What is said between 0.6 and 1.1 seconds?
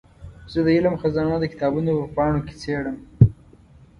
د علم